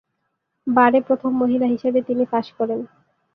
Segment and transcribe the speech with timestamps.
[0.67, 2.79] বারে প্রথম মহিলা হিসেবে তিনি পাস করেন।